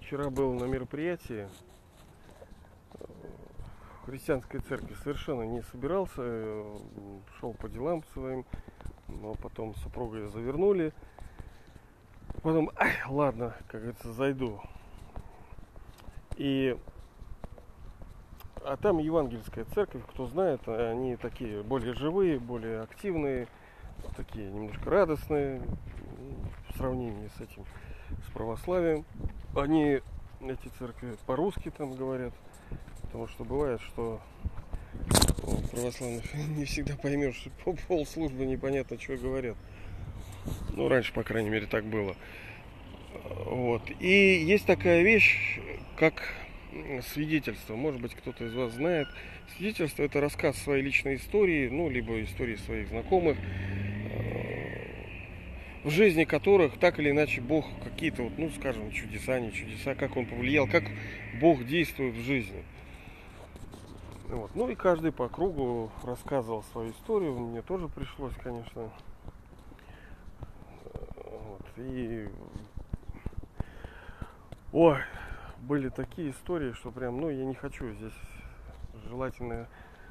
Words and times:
Вчера 0.00 0.30
был 0.30 0.54
на 0.54 0.64
мероприятии 0.64 1.46
в 2.94 4.06
христианской 4.06 4.60
церкви. 4.60 4.94
Совершенно 5.02 5.42
не 5.42 5.60
собирался, 5.64 6.22
э, 6.22 6.76
шел 7.38 7.52
по 7.52 7.68
делам 7.68 8.02
своим, 8.14 8.46
но 9.08 9.34
потом 9.34 9.74
супругой 9.74 10.28
завернули. 10.28 10.94
Потом, 12.42 12.70
ай, 12.76 12.94
ладно, 13.06 13.54
как 13.68 13.82
говорится, 13.82 14.12
зайду. 14.14 14.62
И 16.36 16.74
а 18.64 18.78
там 18.78 18.96
евангельская 18.96 19.66
церковь, 19.66 20.02
кто 20.08 20.26
знает, 20.26 20.66
они 20.66 21.16
такие 21.16 21.62
более 21.62 21.92
живые, 21.92 22.38
более 22.38 22.80
активные, 22.80 23.46
такие 24.16 24.50
немножко 24.50 24.88
радостные 24.88 25.60
в 26.70 26.78
сравнении 26.78 27.28
с 27.36 27.40
этим, 27.42 27.66
с 28.26 28.32
православием. 28.32 29.04
Они, 29.54 30.00
эти 30.40 30.68
церкви, 30.78 31.14
по-русски 31.26 31.70
там 31.76 31.94
говорят, 31.94 32.32
потому 33.02 33.28
что 33.28 33.44
бывает, 33.44 33.80
что 33.80 34.20
православных 35.72 36.34
не 36.34 36.64
всегда 36.64 36.96
поймешь, 36.96 37.48
по 37.64 37.72
полслужбы 37.88 38.46
непонятно, 38.46 38.98
что 39.00 39.16
говорят. 39.16 39.56
Ну, 40.74 40.88
раньше, 40.88 41.12
по 41.12 41.22
крайней 41.22 41.50
мере, 41.50 41.66
так 41.66 41.84
было. 41.84 42.16
Вот. 43.46 43.82
И 44.00 44.42
есть 44.44 44.66
такая 44.66 45.02
вещь, 45.02 45.60
как 45.96 46.34
свидетельство. 47.12 47.76
Может 47.76 48.00
быть, 48.00 48.14
кто-то 48.14 48.44
из 48.44 48.54
вас 48.54 48.72
знает. 48.72 49.08
Свидетельство– 49.56 50.02
это 50.04 50.20
рассказ 50.20 50.56
своей 50.56 50.82
личной 50.82 51.16
истории, 51.16 51.68
ну, 51.68 51.90
либо 51.90 52.22
истории 52.22 52.56
своих 52.56 52.88
знакомых, 52.88 53.36
в 55.84 55.90
жизни 55.90 56.24
которых 56.24 56.78
так 56.78 56.98
или 56.98 57.10
иначе 57.10 57.40
Бог 57.40 57.66
какие-то, 57.82 58.22
вот, 58.22 58.32
ну, 58.38 58.50
скажем, 58.50 58.90
чудеса, 58.92 59.40
не 59.40 59.52
чудеса, 59.52 59.94
как 59.94 60.16
Он 60.16 60.26
повлиял, 60.26 60.66
как 60.66 60.84
Бог 61.40 61.64
действует 61.64 62.14
в 62.14 62.22
жизни. 62.22 62.64
Вот. 64.28 64.54
Ну 64.54 64.70
и 64.70 64.74
каждый 64.74 65.12
по 65.12 65.28
кругу 65.28 65.90
рассказывал 66.04 66.62
свою 66.72 66.92
историю. 66.92 67.38
Мне 67.38 67.62
тоже 67.62 67.88
пришлось, 67.88 68.34
конечно. 68.42 68.90
Вот. 71.16 71.62
И 71.76 72.28
Ой, 74.72 74.96
были 75.60 75.90
такие 75.90 76.30
истории, 76.30 76.72
что 76.72 76.90
прям, 76.90 77.20
ну, 77.20 77.28
я 77.28 77.44
не 77.44 77.54
хочу 77.54 77.92
здесь 77.92 78.14
желательно, 79.06 79.68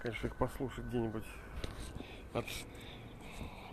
конечно, 0.00 0.28
их 0.28 0.36
послушать 0.36 0.84
где-нибудь 0.84 1.24
от 2.34 2.44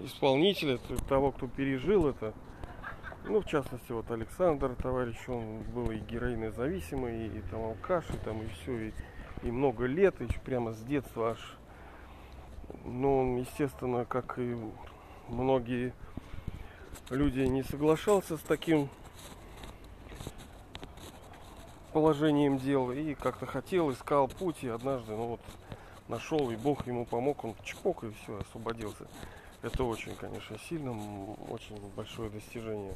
исполнителя, 0.06 0.80
того, 1.08 1.32
кто 1.32 1.48
пережил 1.48 2.08
это. 2.08 2.34
Ну, 3.26 3.42
в 3.42 3.46
частности, 3.46 3.92
вот 3.92 4.10
Александр, 4.10 4.76
товарищ, 4.76 5.18
он 5.28 5.62
был 5.74 5.92
и 5.92 6.00
героинозависимый, 6.00 7.28
и, 7.28 7.38
и 7.38 7.42
там 7.52 7.64
алкаш, 7.64 8.06
и 8.10 8.18
там 8.18 8.42
и 8.42 8.48
все, 8.48 8.88
и, 8.88 8.94
и 9.44 9.52
много 9.52 9.86
лет, 9.86 10.20
и 10.22 10.28
прямо 10.44 10.74
с 10.74 10.82
детства 10.82 11.32
аж. 11.32 11.58
Но 12.84 13.20
он, 13.20 13.38
естественно, 13.38 14.06
как 14.06 14.40
и 14.40 14.58
многие 15.28 15.94
люди, 17.10 17.42
не 17.42 17.64
соглашался 17.64 18.38
с 18.38 18.42
таким 18.42 18.90
положением 21.94 22.58
дел 22.58 22.92
и 22.92 23.14
как-то 23.14 23.46
хотел, 23.46 23.92
искал 23.92 24.28
путь, 24.28 24.64
и 24.64 24.70
однажды, 24.70 25.12
ну 25.12 25.28
вот, 25.28 25.42
нашел, 26.08 26.50
и 26.52 26.56
Бог 26.56 26.88
ему 26.88 27.06
помог, 27.06 27.44
он 27.44 27.56
чпок, 27.64 28.04
и 28.04 28.12
все, 28.12 28.40
освободился. 28.40 29.06
Это 29.64 29.84
очень, 29.84 30.16
конечно, 30.16 30.58
сильно, 30.58 30.92
очень 31.50 31.78
большое 31.95 32.31
достижение. 32.31 32.95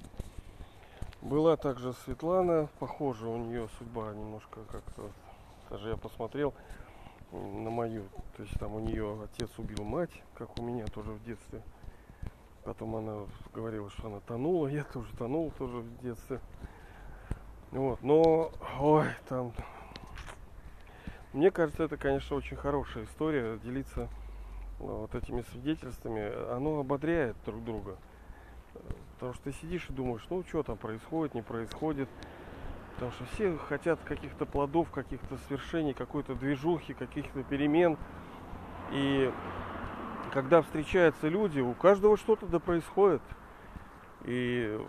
Была 1.21 1.57
также 1.57 1.93
Светлана, 1.93 2.69
похоже, 2.79 3.27
у 3.27 3.37
нее 3.37 3.69
судьба 3.77 4.13
немножко 4.13 4.61
как-то, 4.71 5.11
даже 5.69 5.89
я 5.89 5.95
посмотрел 5.95 6.55
на 7.31 7.69
мою, 7.69 8.05
то 8.35 8.43
есть 8.43 8.59
там 8.59 8.73
у 8.73 8.79
нее 8.79 9.15
отец 9.23 9.49
убил 9.57 9.83
мать, 9.83 10.09
как 10.33 10.57
у 10.57 10.63
меня 10.63 10.85
тоже 10.87 11.11
в 11.11 11.23
детстве. 11.23 11.61
Потом 12.63 12.95
она 12.95 13.27
говорила, 13.53 13.91
что 13.91 14.07
она 14.07 14.19
тонула, 14.21 14.67
я 14.67 14.83
тоже 14.85 15.13
тонул 15.17 15.51
тоже 15.59 15.77
в 15.77 16.01
детстве. 16.01 16.39
Вот, 17.69 18.01
но, 18.01 18.51
ой, 18.79 19.07
там, 19.29 19.53
мне 21.31 21.51
кажется, 21.51 21.83
это, 21.83 21.97
конечно, 21.97 22.35
очень 22.35 22.57
хорошая 22.57 23.03
история, 23.03 23.57
делиться 23.59 24.09
вот 24.79 25.15
этими 25.15 25.41
свидетельствами, 25.41 26.51
оно 26.51 26.79
ободряет 26.79 27.35
друг 27.45 27.63
друга. 27.63 27.97
Потому 29.13 29.33
что 29.33 29.43
ты 29.43 29.51
сидишь 29.53 29.89
и 29.89 29.93
думаешь, 29.93 30.25
ну 30.29 30.43
что 30.43 30.63
там 30.63 30.77
происходит, 30.77 31.33
не 31.33 31.41
происходит. 31.41 32.09
Потому 32.95 33.11
что 33.11 33.25
все 33.25 33.57
хотят 33.57 33.99
каких-то 34.05 34.45
плодов, 34.45 34.89
каких-то 34.91 35.37
свершений, 35.47 35.93
какой-то 35.93 36.35
движухи, 36.35 36.93
каких-то 36.93 37.43
перемен. 37.43 37.97
И 38.91 39.31
когда 40.33 40.61
встречаются 40.61 41.27
люди, 41.27 41.59
у 41.59 41.73
каждого 41.73 42.17
что-то 42.17 42.45
да 42.47 42.59
происходит. 42.59 43.21
И 44.23 44.79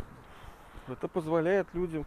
это 0.89 1.09
позволяет 1.09 1.73
людям 1.75 2.07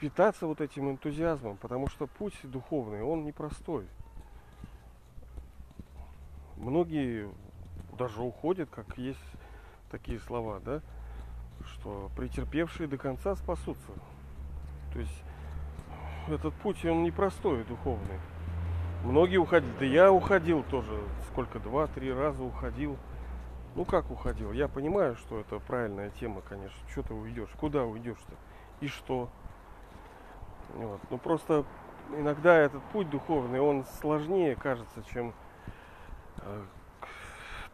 питаться 0.00 0.46
вот 0.46 0.60
этим 0.60 0.90
энтузиазмом, 0.90 1.56
потому 1.56 1.88
что 1.88 2.06
путь 2.06 2.38
духовный, 2.42 3.02
он 3.02 3.24
непростой. 3.24 3.86
Многие 6.62 7.28
даже 7.98 8.22
уходят, 8.22 8.70
как 8.70 8.96
есть 8.96 9.18
такие 9.90 10.20
слова, 10.20 10.60
да, 10.60 10.80
что 11.66 12.08
претерпевшие 12.16 12.86
до 12.86 12.98
конца 12.98 13.34
спасутся. 13.34 13.90
То 14.92 15.00
есть 15.00 15.24
этот 16.28 16.54
путь, 16.54 16.84
он 16.84 17.02
непростой, 17.02 17.64
духовный. 17.64 18.20
Многие 19.02 19.38
уходили, 19.38 19.72
да 19.80 19.84
я 19.84 20.12
уходил 20.12 20.62
тоже, 20.62 21.02
сколько, 21.32 21.58
два-три 21.58 22.12
раза 22.12 22.44
уходил. 22.44 22.96
Ну 23.74 23.84
как 23.84 24.12
уходил? 24.12 24.52
Я 24.52 24.68
понимаю, 24.68 25.16
что 25.16 25.40
это 25.40 25.58
правильная 25.58 26.10
тема, 26.10 26.42
конечно. 26.42 26.78
Что 26.88 27.02
ты 27.02 27.12
уйдешь? 27.12 27.50
Куда 27.58 27.84
уйдешь-то? 27.84 28.34
И 28.80 28.86
что? 28.86 29.28
Вот. 30.76 31.00
Ну 31.10 31.18
просто 31.18 31.64
иногда 32.16 32.56
этот 32.56 32.84
путь 32.92 33.10
духовный, 33.10 33.58
он 33.58 33.84
сложнее 34.00 34.54
кажется, 34.54 35.02
чем 35.12 35.34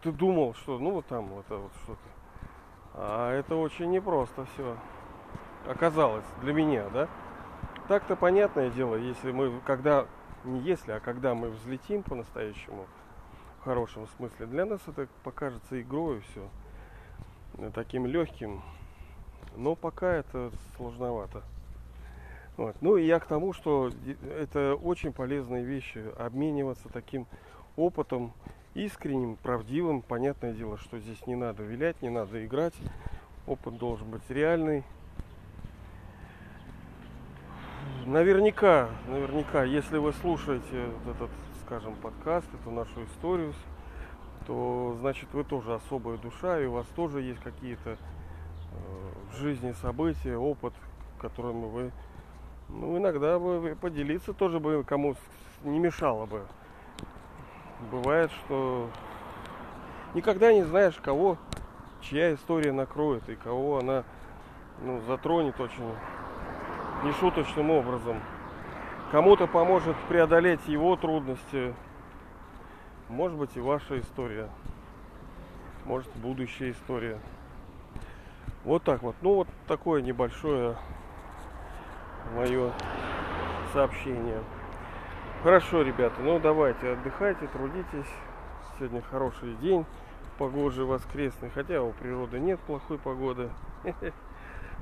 ты 0.02 0.12
думал, 0.12 0.54
что 0.54 0.78
ну 0.78 0.92
вот 0.92 1.06
там 1.06 1.26
вот 1.28 1.44
вот 1.48 1.72
что-то. 1.84 2.00
А 2.94 3.32
это 3.32 3.56
очень 3.56 3.90
непросто 3.90 4.46
все 4.54 4.76
оказалось 5.66 6.24
для 6.40 6.52
меня, 6.52 6.88
да? 6.88 7.08
Так-то 7.88 8.16
понятное 8.16 8.70
дело, 8.70 8.96
если 8.96 9.32
мы, 9.32 9.60
когда, 9.64 10.06
не 10.44 10.60
если, 10.60 10.92
а 10.92 11.00
когда 11.00 11.34
мы 11.34 11.50
взлетим 11.50 12.02
по-настоящему, 12.02 12.86
в 13.60 13.64
хорошем 13.64 14.06
смысле, 14.16 14.46
для 14.46 14.64
нас 14.66 14.80
это 14.86 15.08
покажется 15.24 15.80
игрой 15.80 16.20
все, 16.20 16.48
таким 17.74 18.06
легким, 18.06 18.62
но 19.56 19.74
пока 19.74 20.12
это 20.12 20.50
сложновато. 20.76 21.42
Вот. 22.56 22.76
Ну 22.80 22.96
и 22.96 23.04
я 23.04 23.20
к 23.20 23.26
тому, 23.26 23.52
что 23.52 23.90
это 24.38 24.74
очень 24.74 25.12
полезные 25.12 25.64
вещи, 25.64 26.04
обмениваться 26.18 26.88
таким 26.88 27.26
опытом 27.76 28.32
искренним, 28.74 29.36
правдивым. 29.36 30.02
Понятное 30.02 30.52
дело, 30.52 30.78
что 30.78 30.98
здесь 30.98 31.26
не 31.26 31.36
надо 31.36 31.62
вилять, 31.62 32.00
не 32.02 32.10
надо 32.10 32.44
играть. 32.44 32.74
Опыт 33.46 33.78
должен 33.78 34.08
быть 34.10 34.28
реальный. 34.28 34.84
Наверняка, 38.06 38.88
наверняка, 39.06 39.64
если 39.64 39.98
вы 39.98 40.12
слушаете 40.14 40.86
этот, 41.10 41.30
скажем, 41.64 41.94
подкаст, 41.96 42.46
эту 42.60 42.70
нашу 42.70 43.04
историю, 43.04 43.52
то 44.46 44.96
значит 45.00 45.28
вы 45.32 45.44
тоже 45.44 45.74
особая 45.74 46.16
душа, 46.16 46.60
и 46.60 46.66
у 46.66 46.72
вас 46.72 46.86
тоже 46.96 47.20
есть 47.20 47.40
какие-то 47.40 47.90
э, 47.90 47.96
в 49.30 49.36
жизни 49.36 49.72
события, 49.72 50.36
опыт, 50.36 50.72
которыми 51.18 51.66
вы 51.66 51.92
ну, 52.68 52.98
иногда 52.98 53.38
бы 53.38 53.76
поделиться 53.80 54.32
тоже 54.32 54.60
бы 54.60 54.84
кому 54.84 55.16
не 55.64 55.78
мешало 55.78 56.26
бы. 56.26 56.42
Бывает, 57.90 58.30
что 58.32 58.90
никогда 60.14 60.52
не 60.52 60.64
знаешь, 60.64 60.96
кого, 61.02 61.38
чья 62.00 62.34
история 62.34 62.72
накроет 62.72 63.28
и 63.28 63.36
кого 63.36 63.78
она 63.78 64.04
ну, 64.82 65.00
затронет 65.06 65.58
очень 65.60 65.94
нешуточным 67.04 67.70
образом. 67.70 68.20
Кому-то 69.10 69.46
поможет 69.46 69.96
преодолеть 70.08 70.66
его 70.66 70.96
трудности. 70.96 71.74
Может 73.08 73.38
быть 73.38 73.56
и 73.56 73.60
ваша 73.60 74.00
история. 74.00 74.48
Может 75.84 76.14
будущая 76.16 76.72
история. 76.72 77.18
Вот 78.64 78.82
так 78.82 79.02
вот. 79.02 79.16
Ну 79.22 79.36
вот 79.36 79.48
такое 79.66 80.02
небольшое 80.02 80.76
мое 82.34 82.72
сообщение. 83.72 84.42
Хорошо, 85.44 85.82
ребята, 85.82 86.20
ну 86.20 86.40
давайте, 86.40 86.94
отдыхайте, 86.94 87.46
трудитесь. 87.46 88.10
Сегодня 88.76 89.00
хороший 89.02 89.54
день, 89.54 89.86
погожий, 90.36 90.84
воскресный, 90.84 91.48
хотя 91.50 91.80
у 91.80 91.92
природы 91.92 92.40
нет 92.40 92.58
плохой 92.60 92.98
погоды. 92.98 93.48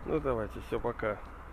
Ну 0.06 0.20
давайте, 0.20 0.60
все, 0.68 0.78
пока. 0.78 1.18